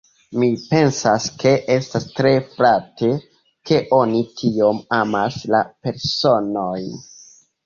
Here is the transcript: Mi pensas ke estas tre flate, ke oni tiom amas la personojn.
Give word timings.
Mi 0.43 0.47
pensas 0.69 1.25
ke 1.43 1.51
estas 1.75 2.07
tre 2.19 2.31
flate, 2.55 3.11
ke 3.71 3.79
oni 3.99 4.23
tiom 4.41 4.81
amas 5.03 5.39
la 5.57 5.63
personojn. 5.89 6.91